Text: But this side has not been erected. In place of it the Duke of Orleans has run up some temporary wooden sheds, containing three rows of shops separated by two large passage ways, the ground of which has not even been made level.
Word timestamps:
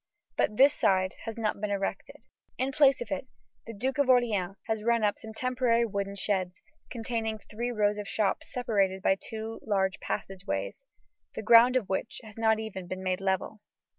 But 0.35 0.57
this 0.57 0.73
side 0.73 1.13
has 1.25 1.37
not 1.37 1.61
been 1.61 1.69
erected. 1.69 2.25
In 2.57 2.71
place 2.71 3.01
of 3.01 3.11
it 3.11 3.27
the 3.67 3.73
Duke 3.75 3.99
of 3.99 4.09
Orleans 4.09 4.55
has 4.65 4.81
run 4.83 5.03
up 5.03 5.19
some 5.19 5.31
temporary 5.31 5.85
wooden 5.85 6.15
sheds, 6.15 6.59
containing 6.89 7.37
three 7.37 7.69
rows 7.69 7.99
of 7.99 8.07
shops 8.07 8.51
separated 8.51 9.03
by 9.03 9.13
two 9.21 9.59
large 9.61 9.99
passage 9.99 10.47
ways, 10.47 10.85
the 11.35 11.43
ground 11.43 11.75
of 11.75 11.87
which 11.87 12.19
has 12.23 12.35
not 12.35 12.59
even 12.59 12.87
been 12.87 13.03
made 13.03 13.21
level. 13.21 13.61